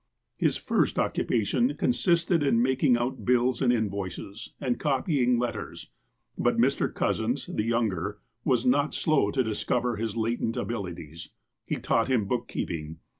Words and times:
His 0.35 0.57
first 0.57 0.97
occupation 0.97 1.75
consisted 1.75 2.41
in 2.41 2.59
making 2.59 2.97
out 2.97 3.23
bills 3.23 3.61
and 3.61 3.71
invoices, 3.71 4.51
and 4.59 4.79
copying 4.79 5.37
letters, 5.37 5.91
but 6.39 6.57
Mr. 6.57 6.91
Cousins, 6.91 7.45
the 7.45 7.65
younger, 7.65 8.17
was 8.43 8.65
not 8.65 8.95
slow 8.95 9.29
to 9.29 9.43
discover 9.43 9.97
his 9.97 10.17
latent 10.17 10.57
abilities. 10.57 11.29
He 11.67 11.75
taught 11.75 12.07
him 12.07 12.25
bookkeeping. 12.25 12.97